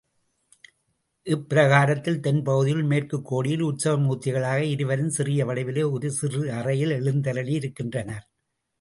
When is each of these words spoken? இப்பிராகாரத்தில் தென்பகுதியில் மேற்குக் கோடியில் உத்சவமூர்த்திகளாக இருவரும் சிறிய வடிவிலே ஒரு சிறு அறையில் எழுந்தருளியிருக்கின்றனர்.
இப்பிராகாரத்தில் 1.25 2.17
தென்பகுதியில் 2.19 2.83
மேற்குக் 2.83 3.25
கோடியில் 3.25 3.63
உத்சவமூர்த்திகளாக 3.63 4.57
இருவரும் 4.57 5.09
சிறிய 5.09 5.45
வடிவிலே 5.45 5.83
ஒரு 5.83 6.11
சிறு 6.11 6.53
அறையில் 6.53 6.89
எழுந்தருளியிருக்கின்றனர். 6.89 8.25